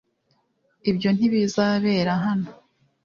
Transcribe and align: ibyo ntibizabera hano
ibyo 0.89 1.09
ntibizabera 1.15 2.13
hano 2.23 2.47